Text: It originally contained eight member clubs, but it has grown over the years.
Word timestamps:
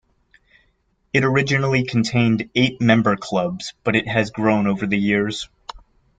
It 1.13 1.23
originally 1.23 1.83
contained 1.83 2.49
eight 2.55 2.81
member 2.81 3.15
clubs, 3.15 3.75
but 3.83 3.95
it 3.95 4.07
has 4.07 4.31
grown 4.31 4.65
over 4.65 4.87
the 4.87 4.97
years. 4.97 5.47